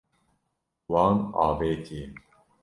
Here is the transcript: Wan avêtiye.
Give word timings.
Wan 0.91 1.17
avêtiye. 1.45 2.05